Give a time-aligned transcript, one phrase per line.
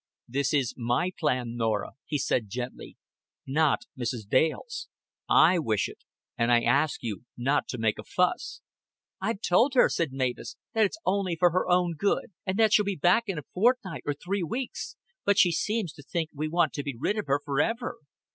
[0.27, 2.97] "This is my plan, Norah," he said gently;
[3.45, 4.27] "not Mrs.
[4.27, 4.87] Dale's.
[5.29, 5.99] I wish it
[6.39, 8.61] and I ask you not to make a fuss."
[9.21, 12.83] "I've told her," said Mavis, "that it's only for her own good; and that she'll
[12.83, 14.97] be back here in a fortnight or three weeks.
[15.23, 17.99] But she seems to think we want to be rid of her forever."